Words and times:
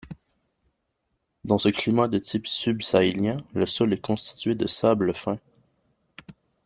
Dans 1.43 1.59
ce 1.59 1.69
climat 1.69 2.07
de 2.07 2.17
type 2.17 2.47
sub-sahélien, 2.47 3.37
le 3.53 3.67
sol 3.67 3.93
est 3.93 4.01
constitué 4.01 4.55
de 4.55 4.65
sable 4.65 5.13
fin. 5.13 5.37